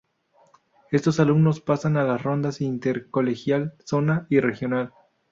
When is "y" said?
4.31-4.39